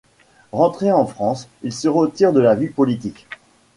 [0.51, 3.27] Rentré en France, il se retire de la vie politique.